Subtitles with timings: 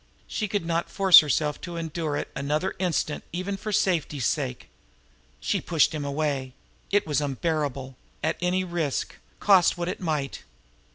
[0.25, 4.57] She could not force herself to endure it another instant even for safety's safe.
[5.39, 6.53] She pushed him away.
[6.89, 10.41] It was unbearable at any risk, cost what it might.